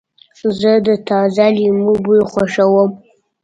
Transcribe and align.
زه 0.59 0.71
د 0.85 0.87
تازه 1.07 1.47
لیمو 1.57 1.93
بوی 2.03 2.21
خوښوم. 2.31 2.89